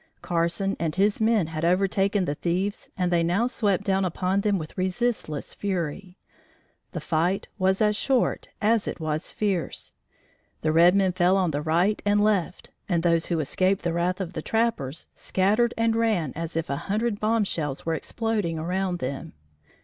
[0.23, 4.57] Carson and his men had overtaken the thieves and they now swept down upon them
[4.57, 6.17] with resistless fury.
[6.93, 9.93] The fight was as short as it was fierce.
[10.61, 14.19] The red men fell on the right and left, and those who escaped the wrath
[14.19, 18.97] of the trappers, scattered and ran as if a hundred bomb shells were exploding around
[18.97, 19.33] them.